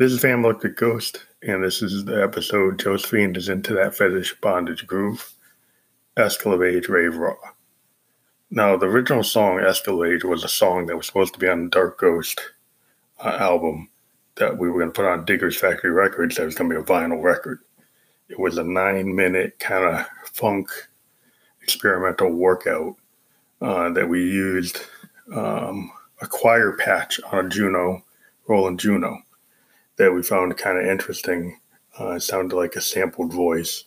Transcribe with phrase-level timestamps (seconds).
[0.00, 4.34] This is Fam Looked Ghost, and this is the episode Josephine is into that fetish
[4.40, 5.34] bondage groove.
[6.16, 7.36] Escalade Rave Raw.
[8.50, 11.68] Now, the original song Escalade was a song that was supposed to be on the
[11.68, 12.40] Dark Ghost
[13.22, 13.90] uh, album
[14.36, 16.36] that we were going to put on Diggers Factory Records.
[16.36, 17.58] That was going to be a vinyl record.
[18.30, 20.70] It was a nine minute kind of funk
[21.60, 22.96] experimental workout
[23.60, 24.80] uh, that we used
[25.34, 25.92] um,
[26.22, 28.02] a choir patch on a Juno,
[28.48, 29.18] Roland Juno
[30.00, 31.60] that we found kind of interesting.
[32.00, 33.84] Uh, it sounded like a sampled voice,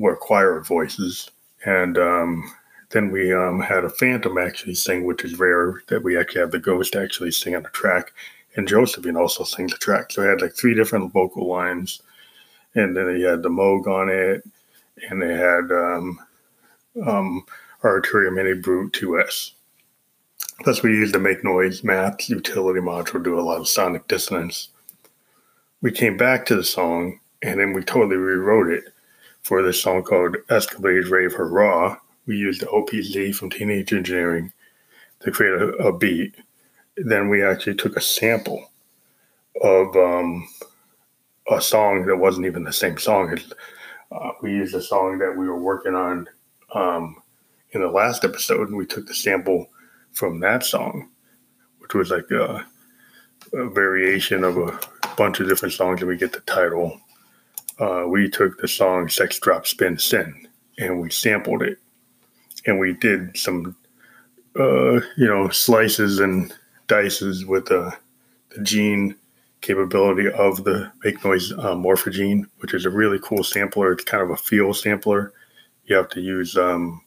[0.00, 1.30] or choir voices.
[1.66, 2.50] And um,
[2.88, 6.52] then we um, had a phantom actually sing, which is rare that we actually have
[6.52, 8.14] the ghost actually sing on the track.
[8.56, 10.10] And Josephine also sing the track.
[10.10, 12.00] So I had like three different vocal lines.
[12.74, 14.42] And then he had the Moog on it.
[15.10, 16.18] And they had um,
[17.06, 17.44] um,
[17.82, 19.52] Arturia Mini Brute 2S.
[20.62, 24.08] Plus, we used the Make Noise Math utility module to do a lot of sonic
[24.08, 24.70] dissonance
[25.82, 28.84] we came back to the song and then we totally rewrote it
[29.42, 31.96] for this song called Escalade Rave Hurrah.
[32.26, 34.52] We used the OPZ from Teenage Engineering
[35.20, 36.34] to create a, a beat.
[36.96, 38.70] Then we actually took a sample
[39.62, 40.46] of um,
[41.50, 43.38] a song that wasn't even the same song.
[44.12, 46.28] Uh, we used a song that we were working on
[46.74, 47.22] um,
[47.72, 49.66] in the last episode, and we took the sample
[50.12, 51.08] from that song,
[51.78, 52.66] which was like a,
[53.54, 54.78] a variation of a
[55.20, 56.98] bunch of different songs and we get the title.
[57.78, 61.76] Uh, we took the song Sex Drop Spin Sin and we sampled it.
[62.64, 63.76] And we did some,
[64.58, 66.54] uh, you know, slices and
[66.86, 67.94] dices with the,
[68.56, 69.14] the gene
[69.60, 73.92] capability of the Make Noise uh, Morphogene, which is a really cool sampler.
[73.92, 75.34] It's kind of a feel sampler.
[75.84, 77.02] You have to use um,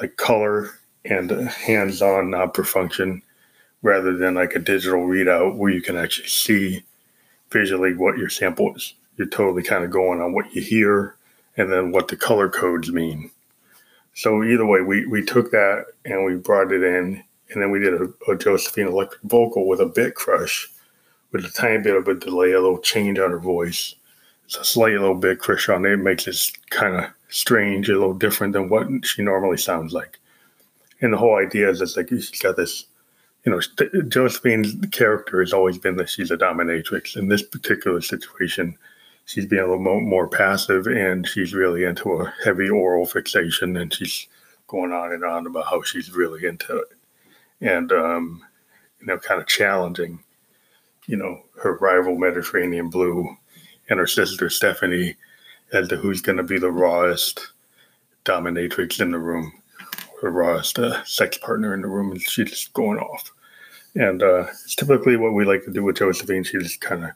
[0.00, 0.70] like color
[1.04, 3.22] and hands on knob per function
[3.82, 6.84] rather than like a digital readout where you can actually see
[7.54, 8.92] visually what your sample is.
[9.16, 11.14] You're totally kind of going on what you hear
[11.56, 13.30] and then what the color codes mean.
[14.14, 17.78] So either way, we, we took that and we brought it in, and then we
[17.78, 20.68] did a, a Josephine electric vocal with a bit crush,
[21.32, 23.94] with a tiny bit of a delay, a little change on her voice.
[24.46, 25.92] It's a slight little bit crush on it.
[25.92, 30.18] It makes it kind of strange, a little different than what she normally sounds like.
[31.00, 32.86] And the whole idea is it's like she's got this
[33.44, 33.60] you know,
[34.08, 37.16] Josephine's character has always been that she's a dominatrix.
[37.16, 38.76] In this particular situation,
[39.26, 43.92] she's being a little more, passive and she's really into a heavy oral fixation and
[43.92, 44.28] she's
[44.66, 46.88] going on and on about how she's really into it.
[47.60, 48.42] And, um,
[49.00, 50.20] you know, kind of challenging,
[51.06, 53.36] you know, her rival Mediterranean Blue
[53.90, 55.16] and her sister Stephanie
[55.72, 57.52] as to who's going to be the rawest
[58.24, 59.52] dominatrix in the room
[60.24, 63.30] her rawest uh, sex partner in the room, and she's just going off.
[63.94, 66.44] And uh, it's typically what we like to do with Josephine.
[66.44, 67.10] She just kind of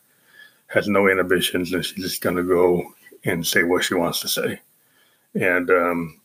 [0.69, 2.95] has no inhibitions, and she's just going to go
[3.25, 4.61] and say what she wants to say.
[5.35, 6.21] And um,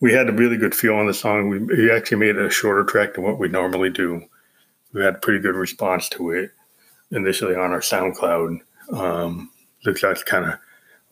[0.00, 1.48] we had a really good feel on the song.
[1.48, 4.24] We, we actually made it a shorter track than what we normally do.
[4.92, 6.50] We had a pretty good response to it
[7.10, 8.60] initially on our SoundCloud.
[8.92, 9.50] Um,
[9.84, 10.58] looks like kind of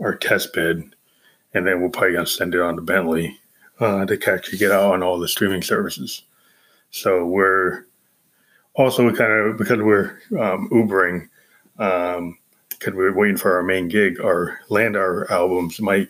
[0.01, 0.95] our test bed,
[1.55, 3.39] and then we're probably gonna send it on to Bentley
[3.79, 6.23] uh, to actually get out on all the streaming services.
[6.91, 7.85] So we're
[8.79, 11.29] also kind of because we're um, Ubering,
[11.79, 12.39] um,
[12.71, 14.21] because we're waiting for our main gig.
[14.21, 16.09] Our LANDR albums might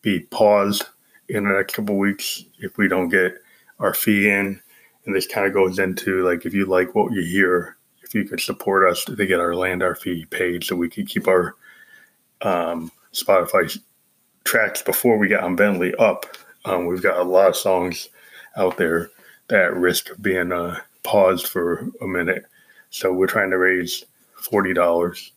[0.00, 0.84] be paused
[1.28, 3.34] in the next couple weeks if we don't get
[3.78, 4.60] our fee in.
[5.04, 8.24] And this kind of goes into like if you like what you hear, if you
[8.24, 11.54] could support us to get our LANDR fee paid, so we could keep our
[12.40, 13.78] um, Spotify
[14.44, 16.26] tracks before we get on Bentley up
[16.66, 18.08] um, we've got a lot of songs
[18.56, 19.10] out there
[19.48, 22.44] that risk of being uh, paused for a minute.
[22.90, 25.32] So we're trying to raise forty dollars.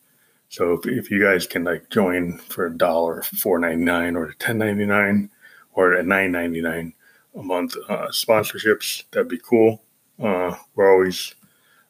[0.49, 4.33] So if, if you guys can like join for a dollar, four ninety nine, or
[4.39, 5.29] ten ninety nine,
[5.73, 6.93] or at nine ninety nine
[7.35, 9.83] a month uh, sponsorships, that'd be cool.
[10.21, 11.35] Uh, we're always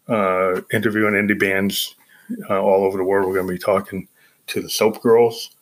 [0.09, 1.95] uh, interviewing indie bands
[2.50, 3.27] uh, all over the world.
[3.27, 4.07] We're going to be talking
[4.48, 5.56] to the Soap Girls,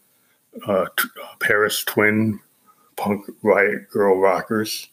[0.67, 1.07] uh, t-
[1.39, 2.39] Paris Twin
[2.95, 4.89] punk riot girl rockers,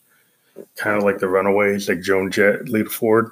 [0.77, 3.31] kind of like the Runaways, like Joan Jett, Lita Ford.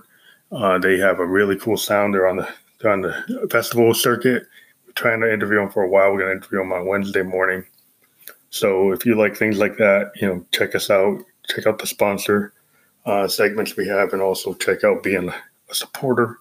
[0.50, 2.14] Uh, they have a really cool sound.
[2.14, 2.48] They're on the
[2.80, 4.44] they're on the festival circuit.
[4.86, 6.12] We're trying to interview them for a while.
[6.12, 7.64] We're to interview them on Wednesday morning.
[8.50, 11.22] So if you like things like that, you know, check us out.
[11.48, 12.52] Check out the sponsor
[13.06, 16.38] uh, segments we have, and also check out being a supporter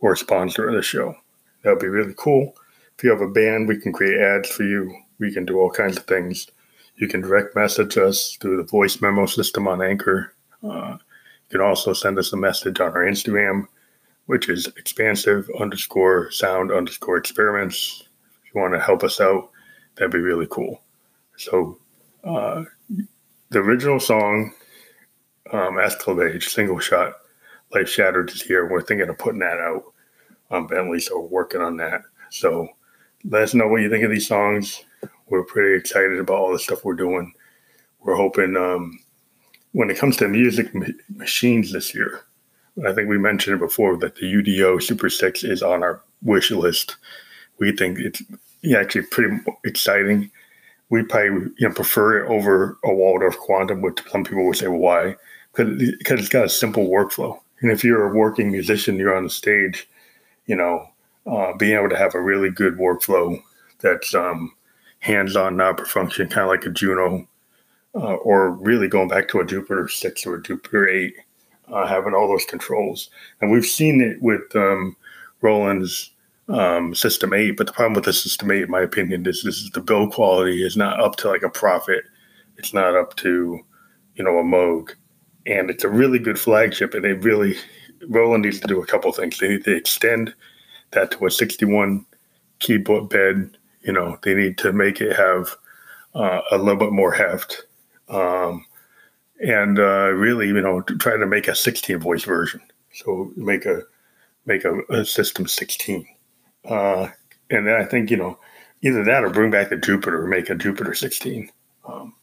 [0.00, 1.16] or a sponsor of the show.
[1.62, 2.54] That would be really cool.
[2.96, 4.94] If you have a band, we can create ads for you.
[5.18, 6.46] We can do all kinds of things.
[6.96, 10.34] You can direct message us through the voice memo system on Anchor.
[10.62, 10.96] Uh,
[11.48, 13.66] you can also send us a message on our Instagram.
[14.26, 18.02] which is expansive underscore sound underscore experiments.
[18.44, 19.50] If you want to help us out,
[19.94, 20.82] that'd be really cool.
[21.36, 21.78] So,
[22.24, 22.64] uh,
[23.50, 24.52] the original song,
[25.52, 25.78] um,
[26.40, 27.14] single shot,
[27.72, 28.66] Life Shattered is here.
[28.68, 29.84] We're thinking of putting that out
[30.50, 32.02] on Bentley, so we're working on that.
[32.30, 32.68] So,
[33.24, 34.84] let us know what you think of these songs.
[35.28, 37.32] We're pretty excited about all the stuff we're doing.
[38.00, 38.98] We're hoping um,
[39.72, 42.22] when it comes to music ma- machines this year,
[42.86, 46.50] I think we mentioned it before that the UDO Super 6 is on our wish
[46.50, 46.96] list.
[47.58, 48.22] We think it's
[48.74, 50.30] actually pretty exciting.
[50.90, 54.68] We probably you know, prefer it over a Waldorf Quantum, which some people would say,
[54.68, 55.16] why?
[55.54, 57.38] Because it's got a simple workflow.
[57.60, 59.88] And if you're a working musician, you're on the stage,
[60.46, 60.86] you know,
[61.26, 63.42] uh, being able to have a really good workflow
[63.80, 64.52] that's um,
[65.00, 67.28] hands-on, knob-per-function, kind of like a Juno,
[67.94, 71.14] uh, or really going back to a Jupiter 6 or a Jupiter 8
[71.72, 73.10] uh, having all those controls.
[73.40, 74.96] And we've seen it with um,
[75.40, 76.10] Roland's
[76.48, 79.58] um, System 8, but the problem with the System 8, in my opinion, is this
[79.58, 82.04] is the build quality is not up to like a Prophet.
[82.56, 83.60] It's not up to,
[84.14, 84.90] you know, a Moog.
[85.46, 87.56] And it's a really good flagship, and they really,
[88.08, 89.38] Roland needs to do a couple things.
[89.38, 90.34] They need to extend
[90.92, 92.04] that to a 61
[92.58, 93.56] keyboard bed.
[93.86, 95.56] You know, they need to make it have
[96.14, 97.66] uh, a little bit more heft.
[98.08, 98.66] Um,
[99.40, 102.60] and uh, really, you know, try to make a 16 voice version.
[102.92, 103.82] So make a
[104.46, 106.06] make a, a system 16.
[106.64, 107.08] Uh,
[107.50, 108.38] and then I think you know
[108.82, 111.50] either that or bring back the Jupiter make a Jupiter 16
[111.86, 112.14] um,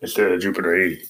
[0.00, 1.04] instead of Jupiter 80.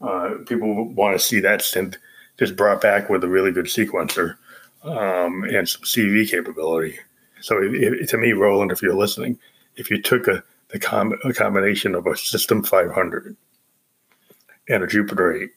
[0.00, 1.96] Uh, people want to see that synth
[2.38, 4.36] just brought back with a really good sequencer
[4.84, 6.98] um, and some CV capability.
[7.40, 9.38] So it, it, to me, Roland, if you're listening,
[9.76, 13.36] if you took a the com- a combination of a System 500
[14.68, 15.50] and a Jupiter 8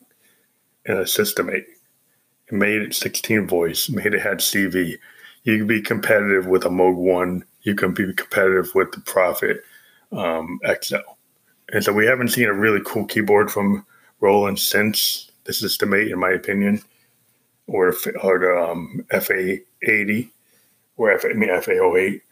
[0.85, 1.55] and a System 8.
[1.55, 4.97] It made it 16 voice, made it had CV.
[5.43, 7.43] You can be competitive with a Moog 1.
[7.63, 9.63] You can be competitive with the Prophet
[10.11, 10.97] um, XL.
[11.71, 13.85] And so we haven't seen a really cool keyboard from
[14.19, 16.81] Roland since the System 8, in my opinion,
[17.67, 20.29] or, or um, FA80
[20.97, 22.21] or F, I mean, FA08.
[22.21, 22.28] So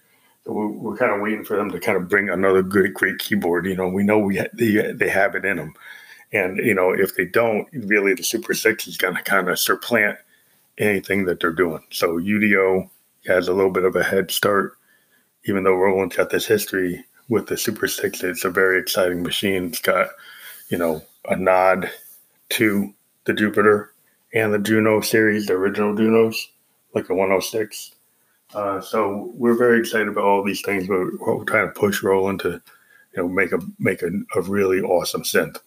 [0.54, 3.66] we're, we're, kind of waiting for them to kind of bring another good, great keyboard.
[3.66, 5.74] You know, we know we ha- they, they have it in them.
[6.34, 9.60] And, you know, if they don't, really the Super 6 is going to kind of
[9.60, 10.18] supplant
[10.78, 11.84] anything that they're doing.
[11.92, 12.90] So UDO
[13.28, 14.78] has a little bit of a head start,
[15.46, 18.24] even though Roland's got this history with the Super 6.
[18.24, 19.68] It's a very exciting machine.
[19.68, 20.10] It's got,
[20.70, 21.90] you know, a nod
[22.50, 22.94] to
[23.26, 23.94] the Jupiter
[24.34, 26.50] and the Juno series, the original Junos,
[26.94, 27.92] like the 106.
[28.54, 32.40] Uh, so we're very excited about all these things, but we're trying to push Roland
[32.42, 32.62] to,
[33.16, 35.58] you know, make a make a, a really awesome synth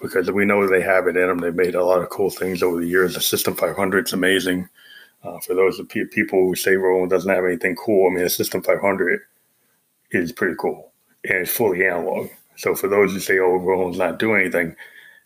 [0.00, 1.38] because we know they have it in them.
[1.38, 3.14] They've made a lot of cool things over the years.
[3.14, 4.68] The System 500 is amazing.
[5.24, 8.62] Uh, for those people who say Roland doesn't have anything cool, I mean, the System
[8.62, 9.20] 500
[10.12, 10.92] is pretty cool
[11.24, 12.28] and it's fully analog.
[12.56, 14.76] So for those who say, oh, Roland's not doing anything,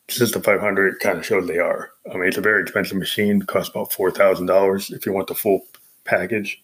[0.09, 1.91] System 500 kind of shows they are.
[2.11, 5.63] I mean, it's a very expensive machine, costs about $4,000 if you want the full
[6.05, 6.63] package,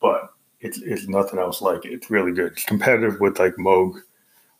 [0.00, 1.92] but it's, it's nothing else like it.
[1.92, 2.52] It's really good.
[2.52, 4.00] It's competitive with like Moog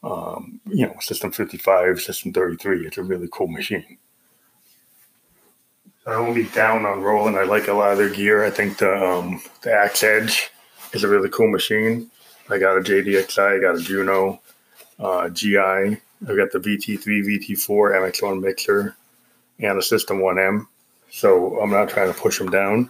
[0.02, 2.86] um, you know, System 55, System 33.
[2.86, 3.98] It's a really cool machine.
[6.06, 7.36] I won't be down on Roland.
[7.36, 8.44] I like a lot of their gear.
[8.44, 10.50] I think the um, the AX-Edge
[10.92, 12.10] is a really cool machine.
[12.48, 14.40] I got a JD-Xi, I got a Juno
[14.98, 15.58] uh, GI.
[15.58, 18.96] I've got the VT3, VT4 MX1 mixer,
[19.60, 20.66] and a System 1M.
[21.10, 22.88] So I'm not trying to push them down,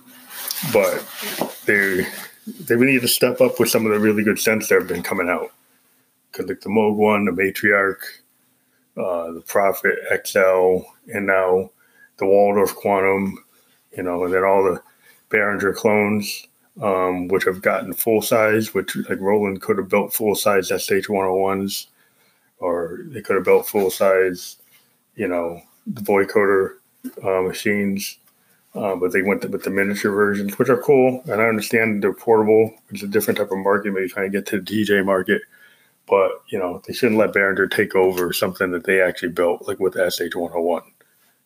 [0.73, 1.05] but
[1.67, 2.07] they
[2.61, 4.89] they really need to step up with some of the really good synths that have
[4.89, 5.53] been coming out
[6.33, 8.03] Cause like the Moog one, the Matriarch,
[8.97, 11.71] uh, the Prophet XL, and now
[12.19, 13.45] the Waldorf Quantum,
[13.97, 14.81] you know, and then all the
[15.31, 16.47] Behringer clones,
[16.81, 21.87] um, which have gotten full size, which like Roland could have built full size SH101s,
[22.59, 24.57] or they could have built full size,
[25.17, 26.75] you know, the vocoder
[27.25, 28.19] uh, machines.
[28.75, 31.23] Uh, but they went with the miniature versions, which are cool.
[31.27, 32.73] And I understand they're portable.
[32.91, 35.43] It's a different type of market, maybe trying to get to the DJ market.
[36.07, 39.81] But you know, they shouldn't let Behringer take over something that they actually built, like
[39.81, 40.83] with SH 101.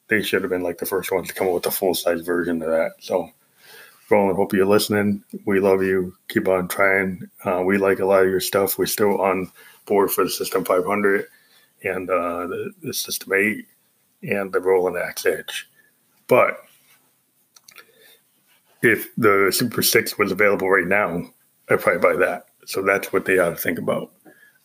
[0.09, 2.21] They should have been like the first ones to come up with a full size
[2.21, 2.93] version of that.
[3.01, 3.31] So,
[4.11, 5.25] Roland, hope you're listening.
[5.47, 6.15] We love you.
[6.29, 7.29] Keep on trying.
[7.45, 8.77] Uh, we like a lot of your stuff.
[8.77, 9.51] We're still on
[9.87, 11.27] board for the System 500
[11.85, 13.67] and uh, the, the System 8
[14.23, 15.69] and the Roland AX-Edge.
[16.27, 16.64] But
[18.85, 21.23] if the Super Six was available right now,
[21.71, 22.47] I'd probably buy that.
[22.67, 24.13] So that's what they ought to think about.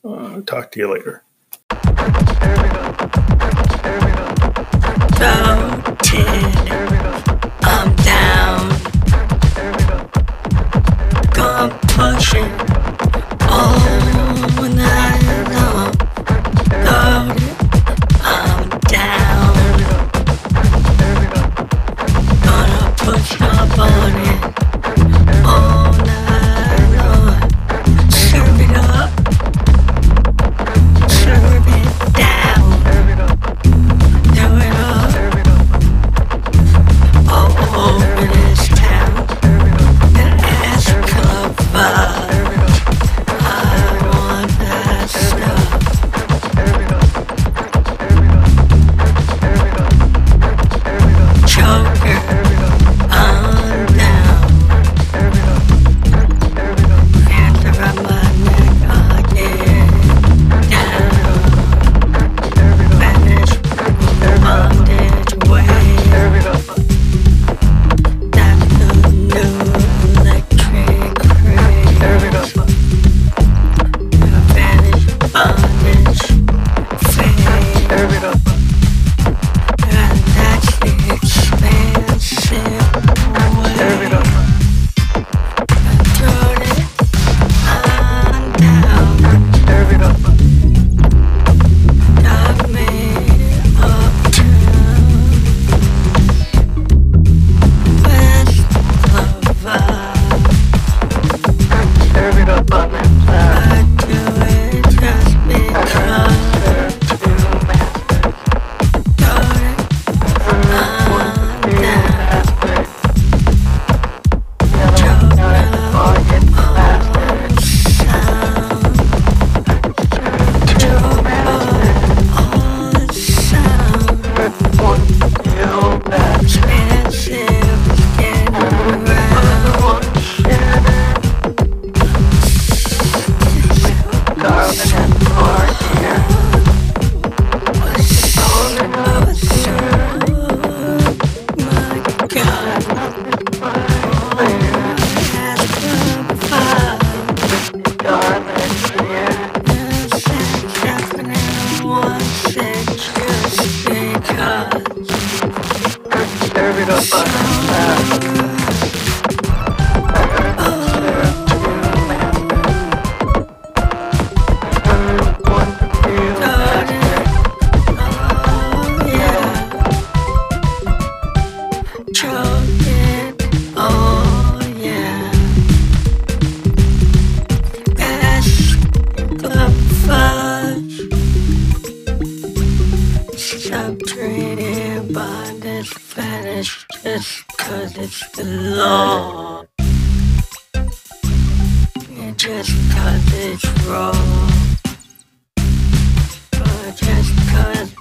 [0.04, 1.24] Uh, talk to you later.
[5.20, 6.26] Voted.
[7.62, 8.70] I'm down.
[11.34, 12.79] Compulsion.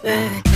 [0.08, 0.47] Yeah.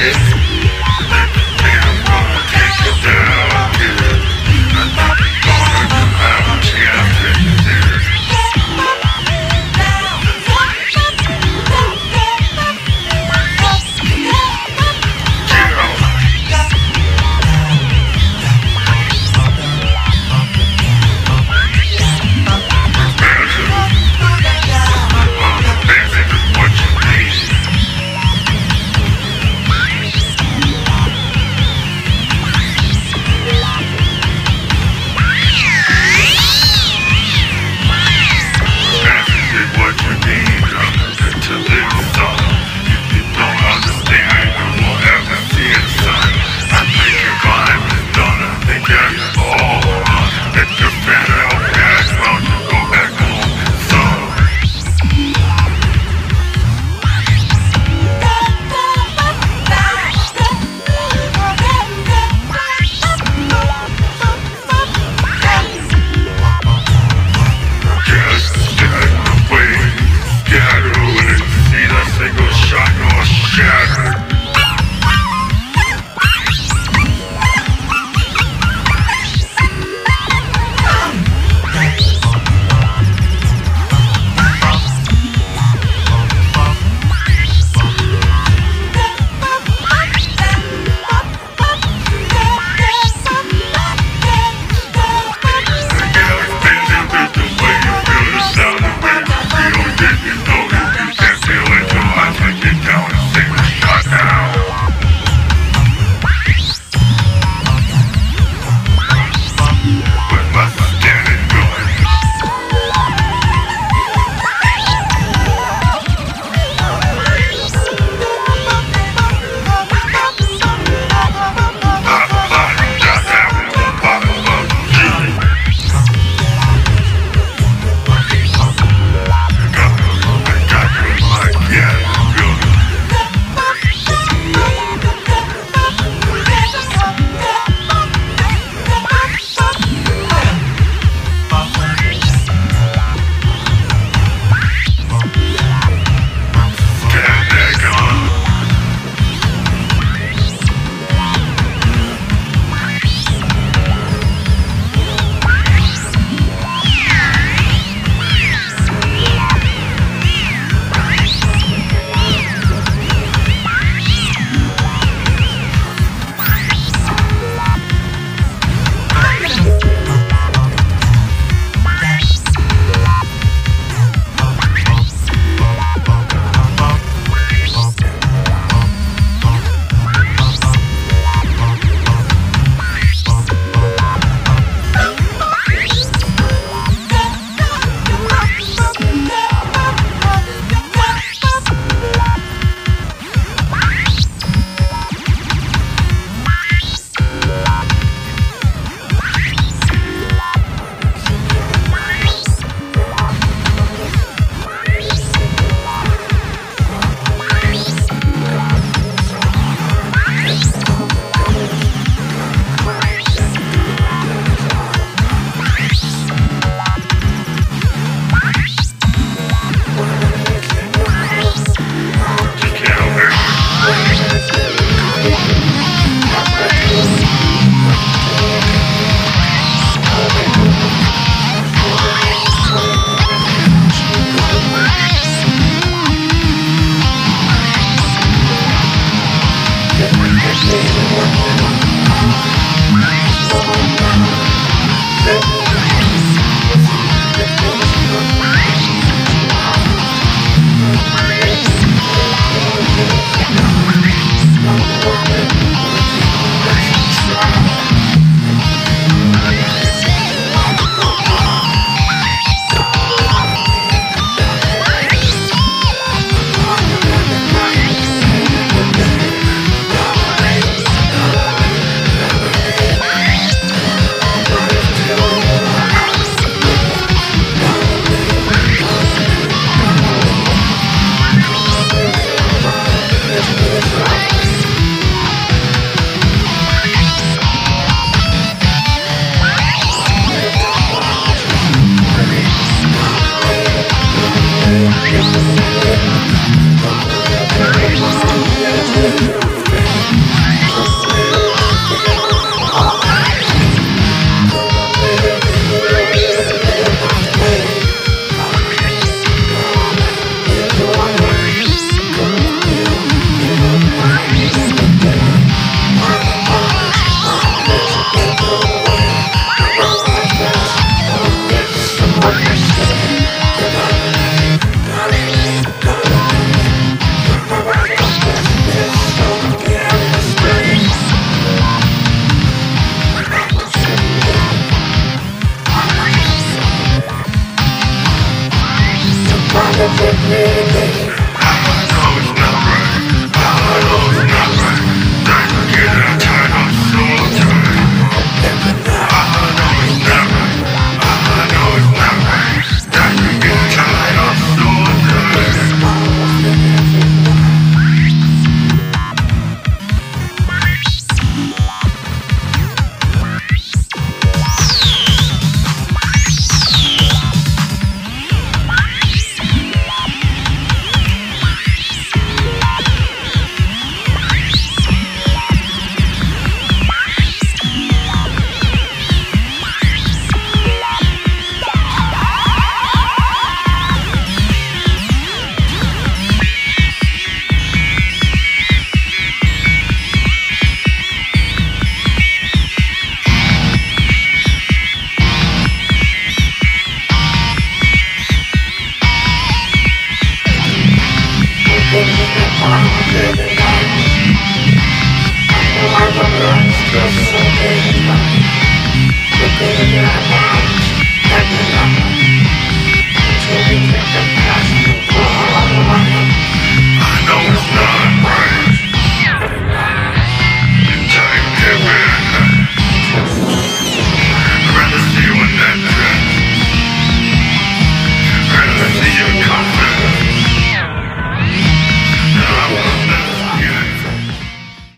[0.00, 0.39] Peace.